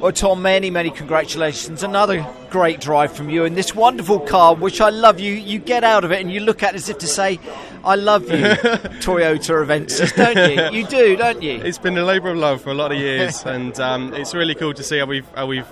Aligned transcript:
Well, 0.00 0.12
Tom, 0.12 0.42
many, 0.42 0.70
many 0.70 0.90
congratulations. 0.90 1.82
Another 1.82 2.24
great 2.50 2.80
drive 2.80 3.12
from 3.12 3.28
you 3.28 3.44
in 3.44 3.54
this 3.54 3.74
wonderful 3.74 4.20
car, 4.20 4.54
which 4.54 4.80
I 4.80 4.90
love. 4.90 5.18
You 5.18 5.32
you 5.34 5.58
get 5.58 5.82
out 5.82 6.04
of 6.04 6.12
it 6.12 6.20
and 6.20 6.30
you 6.30 6.38
look 6.38 6.62
at 6.62 6.74
it 6.74 6.76
as 6.76 6.88
if 6.88 6.98
to 6.98 7.08
say, 7.08 7.40
I 7.84 7.96
love 7.96 8.22
you, 8.30 8.36
Toyota 9.02 9.66
Avensis, 9.66 10.14
don't 10.14 10.72
you? 10.72 10.78
You 10.78 10.86
do, 10.86 11.16
don't 11.16 11.42
you? 11.42 11.54
It's 11.54 11.78
been 11.78 11.98
a 11.98 12.04
labour 12.04 12.30
of 12.30 12.36
love 12.36 12.62
for 12.62 12.70
a 12.70 12.74
lot 12.74 12.92
of 12.92 12.98
years, 12.98 13.42
and 13.46 13.78
um, 13.80 14.14
it's 14.14 14.34
really 14.34 14.54
cool 14.54 14.72
to 14.72 14.84
see 14.84 14.98
how 14.98 15.06
we've, 15.06 15.26
how 15.34 15.46
we've 15.46 15.66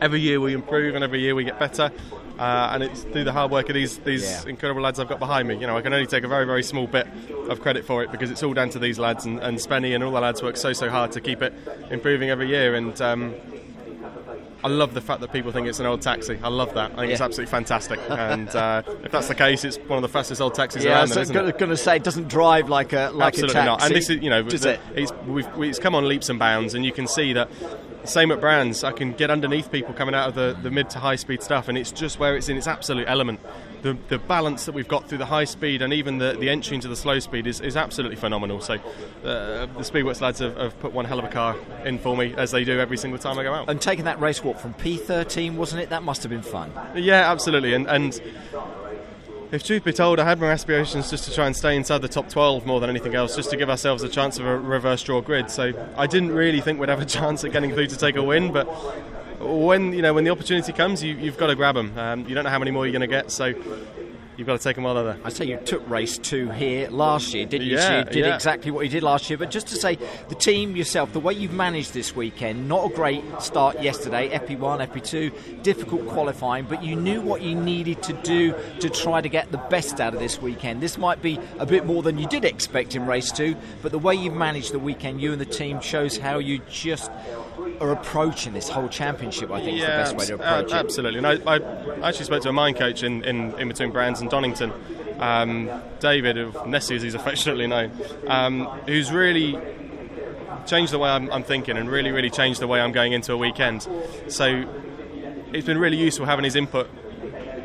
every 0.00 0.20
year 0.20 0.40
we 0.40 0.52
improve 0.54 0.94
and 0.94 1.02
every 1.04 1.20
year 1.20 1.34
we 1.34 1.44
get 1.44 1.58
better. 1.58 1.90
Uh, 2.38 2.68
and 2.72 2.82
it's 2.82 3.02
through 3.04 3.24
the 3.24 3.32
hard 3.32 3.50
work 3.50 3.68
of 3.70 3.74
these 3.74 3.96
these 4.00 4.22
Yeah. 4.22 4.50
incredible 4.50 4.82
lads 4.82 5.00
I've 5.00 5.08
got 5.08 5.18
behind 5.18 5.48
me. 5.48 5.56
You 5.56 5.66
know, 5.66 5.76
I 5.76 5.80
can 5.80 5.92
only 5.94 6.06
take 6.06 6.22
a 6.22 6.28
very 6.28 6.44
very 6.44 6.62
small 6.62 6.86
bit 6.86 7.06
of 7.48 7.60
credit 7.62 7.84
for 7.86 8.02
it 8.02 8.12
because 8.12 8.30
it's 8.30 8.42
all 8.42 8.52
down 8.52 8.68
to 8.70 8.78
these 8.78 8.98
lads 8.98 9.24
and, 9.24 9.38
and 9.40 9.56
Spenny 9.58 9.94
and 9.94 10.04
all 10.04 10.10
the 10.12 10.20
lads 10.20 10.42
work 10.42 10.56
so 10.58 10.74
so 10.74 10.90
hard 10.90 11.12
to 11.12 11.20
keep 11.22 11.40
it 11.40 11.54
improving 11.90 12.28
every 12.28 12.48
year. 12.48 12.74
And 12.74 13.00
um, 13.00 13.34
I 14.64 14.68
love 14.68 14.94
the 14.94 15.00
fact 15.00 15.20
that 15.20 15.32
people 15.32 15.52
think 15.52 15.66
it's 15.68 15.80
an 15.80 15.86
old 15.86 16.02
taxi. 16.02 16.38
I 16.42 16.48
love 16.48 16.74
that. 16.74 16.92
I 16.92 16.96
think 16.96 17.12
it's 17.12 17.20
absolutely 17.20 17.50
fantastic. 17.52 18.00
and 18.10 18.48
uh, 18.54 18.82
if 19.04 19.12
that's 19.12 19.28
the 19.28 19.34
case, 19.34 19.64
it's 19.64 19.76
one 19.78 19.96
of 19.96 20.02
the 20.02 20.08
fastest 20.08 20.40
old 20.40 20.54
taxis 20.54 20.84
yeah, 20.84 20.90
I 20.90 20.92
around. 20.94 21.02
was 21.02 21.14
Then, 21.14 21.20
isn't 21.44 21.58
going 21.58 21.70
to 21.70 21.76
say 21.76 21.96
it 21.96 22.04
doesn't 22.04 22.28
drive 22.28 22.68
like 22.68 22.92
a 22.92 23.10
like 23.14 23.28
Absolutely 23.34 23.60
a 23.60 23.64
taxi. 23.64 23.66
not. 23.66 23.82
And 23.84 23.94
this 23.94 24.10
is, 24.10 24.22
you 24.22 24.28
know, 24.30 24.42
the- 24.42 24.72
it? 24.72 24.80
It's, 24.94 25.12
we've, 25.26 25.56
we- 25.56 25.68
it's 25.70 25.78
come 25.78 25.94
on 25.94 26.06
leaps 26.08 26.28
and 26.28 26.38
bounds, 26.38 26.74
and 26.74 26.84
you 26.84 26.92
can 26.92 27.06
see 27.06 27.32
that. 27.34 27.48
Same 28.06 28.30
at 28.30 28.40
Brands, 28.40 28.84
I 28.84 28.92
can 28.92 29.12
get 29.12 29.30
underneath 29.30 29.70
people 29.70 29.94
coming 29.94 30.14
out 30.14 30.28
of 30.28 30.34
the, 30.34 30.56
the 30.62 30.70
mid 30.70 30.90
to 30.90 30.98
high 30.98 31.16
speed 31.16 31.42
stuff, 31.42 31.68
and 31.68 31.76
it's 31.76 31.92
just 31.92 32.18
where 32.18 32.36
it's 32.36 32.48
in 32.48 32.56
its 32.56 32.66
absolute 32.66 33.06
element. 33.08 33.40
The, 33.82 33.96
the 34.08 34.18
balance 34.18 34.64
that 34.64 34.72
we've 34.72 34.88
got 34.88 35.08
through 35.08 35.18
the 35.18 35.26
high 35.26 35.44
speed 35.44 35.82
and 35.82 35.92
even 35.92 36.18
the, 36.18 36.36
the 36.38 36.48
entry 36.48 36.74
into 36.74 36.88
the 36.88 36.96
slow 36.96 37.18
speed 37.18 37.46
is, 37.46 37.60
is 37.60 37.76
absolutely 37.76 38.16
phenomenal. 38.16 38.60
So, 38.60 38.74
uh, 38.74 39.66
the 39.66 39.80
Speedworks 39.80 40.20
lads 40.20 40.40
have, 40.40 40.56
have 40.56 40.78
put 40.80 40.92
one 40.92 41.04
hell 41.04 41.18
of 41.18 41.24
a 41.24 41.28
car 41.28 41.56
in 41.84 41.98
for 41.98 42.16
me, 42.16 42.34
as 42.36 42.50
they 42.50 42.64
do 42.64 42.80
every 42.80 42.96
single 42.96 43.18
time 43.18 43.38
I 43.38 43.42
go 43.42 43.54
out. 43.54 43.68
And 43.68 43.80
taking 43.80 44.06
that 44.06 44.20
race 44.20 44.42
walk 44.42 44.58
from 44.58 44.74
P13, 44.74 45.54
wasn't 45.54 45.82
it? 45.82 45.90
That 45.90 46.02
must 46.02 46.22
have 46.22 46.30
been 46.30 46.42
fun. 46.42 46.72
Yeah, 46.94 47.30
absolutely. 47.30 47.74
And, 47.74 47.86
and 47.86 48.20
if 49.52 49.64
truth 49.64 49.84
be 49.84 49.92
told, 49.92 50.18
I 50.18 50.24
had 50.24 50.40
my 50.40 50.50
aspirations 50.50 51.10
just 51.10 51.24
to 51.24 51.34
try 51.34 51.46
and 51.46 51.56
stay 51.56 51.76
inside 51.76 52.02
the 52.02 52.08
top 52.08 52.28
12 52.28 52.66
more 52.66 52.80
than 52.80 52.90
anything 52.90 53.14
else, 53.14 53.36
just 53.36 53.50
to 53.50 53.56
give 53.56 53.70
ourselves 53.70 54.02
a 54.02 54.08
chance 54.08 54.38
of 54.38 54.46
a 54.46 54.58
reverse 54.58 55.02
draw 55.02 55.20
grid. 55.20 55.50
So 55.50 55.72
I 55.96 56.06
didn't 56.06 56.32
really 56.32 56.60
think 56.60 56.80
we'd 56.80 56.88
have 56.88 57.00
a 57.00 57.04
chance 57.18 57.44
at 57.44 57.52
getting 57.52 57.72
through 57.72 57.86
to 57.88 57.96
take 57.96 58.16
a 58.16 58.22
win, 58.22 58.52
but 58.52 58.64
when 59.40 59.92
you 59.92 60.02
know 60.02 60.14
when 60.14 60.24
the 60.24 60.30
opportunity 60.30 60.72
comes, 60.72 61.02
you, 61.02 61.14
you've 61.14 61.36
got 61.36 61.48
to 61.48 61.54
grab 61.54 61.74
them. 61.74 61.96
Um, 61.96 62.28
you 62.28 62.34
don't 62.34 62.44
know 62.44 62.50
how 62.50 62.58
many 62.58 62.70
more 62.70 62.86
you're 62.86 62.92
going 62.92 63.00
to 63.00 63.06
get, 63.06 63.30
so 63.30 63.52
you've 64.36 64.46
got 64.46 64.58
to 64.58 64.62
take 64.62 64.76
them 64.76 64.84
they're 64.84 65.02
there. 65.02 65.18
I 65.24 65.30
say 65.30 65.46
you 65.46 65.56
took 65.58 65.88
race 65.88 66.18
two 66.18 66.50
here 66.50 66.88
last 66.90 67.32
year, 67.34 67.46
didn't 67.46 67.66
you? 67.66 67.76
Yeah, 67.76 67.88
so 67.88 67.98
you 67.98 68.04
did 68.04 68.16
yeah. 68.26 68.34
exactly 68.34 68.70
what 68.70 68.84
you 68.84 68.90
did 68.90 69.02
last 69.02 69.28
year. 69.30 69.38
But 69.38 69.50
just 69.50 69.66
to 69.68 69.76
say, 69.76 69.98
the 70.28 70.34
team 70.34 70.76
yourself, 70.76 71.12
the 71.12 71.20
way 71.20 71.34
you've 71.34 71.52
managed 71.52 71.94
this 71.94 72.14
weekend, 72.14 72.68
not 72.68 72.90
a 72.90 72.94
great 72.94 73.24
start 73.40 73.80
yesterday, 73.82 74.28
FP1, 74.30 74.86
FP2, 74.88 75.62
difficult 75.62 76.06
qualifying, 76.08 76.64
but 76.64 76.82
you 76.82 76.96
knew 76.96 77.20
what 77.20 77.42
you 77.42 77.54
needed 77.54 78.02
to 78.04 78.12
do 78.12 78.54
to 78.80 78.90
try 78.90 79.20
to 79.20 79.28
get 79.28 79.50
the 79.52 79.58
best 79.58 80.00
out 80.00 80.14
of 80.14 80.20
this 80.20 80.40
weekend. 80.40 80.80
This 80.82 80.98
might 80.98 81.22
be 81.22 81.38
a 81.58 81.66
bit 81.66 81.86
more 81.86 82.02
than 82.02 82.18
you 82.18 82.26
did 82.26 82.44
expect 82.44 82.94
in 82.94 83.06
race 83.06 83.32
two, 83.32 83.56
but 83.82 83.92
the 83.92 83.98
way 83.98 84.14
you've 84.14 84.34
managed 84.34 84.72
the 84.72 84.78
weekend, 84.78 85.20
you 85.20 85.32
and 85.32 85.40
the 85.40 85.46
team, 85.46 85.80
shows 85.80 86.16
how 86.16 86.38
you 86.38 86.60
just 86.70 87.10
are 87.80 87.92
approaching 87.92 88.52
this 88.52 88.68
whole 88.68 88.88
championship, 88.88 89.50
I 89.50 89.60
think, 89.60 89.78
is 89.78 89.82
the 89.82 89.88
best 89.88 90.16
way 90.16 90.26
to 90.26 90.34
approach 90.34 90.72
a- 90.72 90.76
it. 90.76 90.78
Absolutely. 90.78 91.18
And 91.18 91.26
I, 91.26 91.56
I 91.56 92.08
actually 92.08 92.24
spoke 92.24 92.42
to 92.42 92.48
a 92.48 92.52
mind 92.52 92.76
coach 92.76 93.02
in, 93.02 93.24
in, 93.24 93.58
in 93.58 93.68
between 93.68 93.90
Brands 93.90 94.20
and 94.26 94.30
Donington, 94.30 94.72
um, 95.20 95.70
David, 96.00 96.36
of 96.36 96.66
Nessie 96.66 96.96
as 96.96 97.02
he's 97.02 97.14
affectionately 97.14 97.66
known, 97.66 97.92
um, 98.26 98.66
who's 98.86 99.12
really 99.12 99.58
changed 100.66 100.92
the 100.92 100.98
way 100.98 101.08
I'm, 101.08 101.30
I'm 101.30 101.44
thinking 101.44 101.76
and 101.76 101.88
really, 101.88 102.10
really 102.10 102.30
changed 102.30 102.60
the 102.60 102.66
way 102.66 102.80
I'm 102.80 102.92
going 102.92 103.12
into 103.12 103.32
a 103.32 103.36
weekend. 103.36 103.86
So 104.28 104.64
it's 105.52 105.66
been 105.66 105.78
really 105.78 105.96
useful 105.96 106.26
having 106.26 106.44
his 106.44 106.56
input 106.56 106.88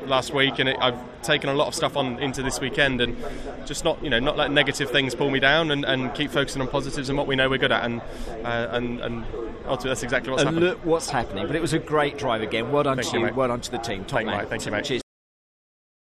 last 0.06 0.34
week, 0.34 0.59
and 0.59 0.70
it, 0.70 0.78
I've 0.80 1.00
taken 1.23 1.50
a 1.50 1.54
lot 1.54 1.67
of 1.67 1.76
stuff 1.76 1.98
on 1.98 2.20
into 2.20 2.44
this 2.44 2.59
weekend, 2.59 3.02
and 3.02 3.17
just 3.66 3.83
not 3.83 4.04
you 4.04 4.10
know 4.10 4.20
not 4.20 4.38
let 4.38 4.52
negative 4.52 4.89
things 4.89 5.16
pull 5.16 5.32
me 5.32 5.39
down, 5.39 5.72
and, 5.72 5.83
and 5.86 6.14
keep 6.14 6.32
focusing 6.32 6.61
on 6.61 6.67
positives 6.67 7.10
and 7.10 7.17
what 7.17 7.28
we 7.28 7.36
know 7.36 7.49
we're 7.49 7.58
good 7.58 7.72
at, 7.72 7.83
and 7.83 8.02
uh, 8.43 8.67
and 8.72 8.99
and 9.02 9.26
ultimately 9.66 9.89
that's 9.89 10.04
exactly 10.04 10.32
what's 10.32 10.43
and 10.43 10.49
happened. 10.49 10.66
look 10.66 10.86
what's 10.86 11.10
happening. 11.10 11.48
But 11.48 11.55
it 11.55 11.61
was 11.61 11.73
a 11.73 11.80
great 11.80 12.17
drive 12.17 12.42
again. 12.42 12.72
Well 12.72 12.83
done 12.83 12.98
Thank 12.98 13.10
to 13.11 13.20
you. 13.20 13.33
Well 13.33 13.48
done 13.48 13.61
to 13.61 13.72
the 13.72 13.78
team. 13.78 14.05
Top 14.05 14.20
Thank 14.20 14.28
mate. 14.28 14.49
Thank 14.49 14.66
you, 14.66 14.72
mate. 14.72 14.86
Cheers. 14.86 15.02